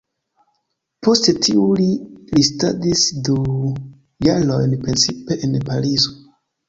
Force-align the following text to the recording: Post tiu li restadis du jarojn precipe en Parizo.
Post 1.07 1.27
tiu 1.47 1.65
li 1.81 1.85
restadis 2.39 3.03
du 3.29 3.37
jarojn 4.29 4.75
precipe 4.87 5.39
en 5.49 5.59
Parizo. 5.69 6.17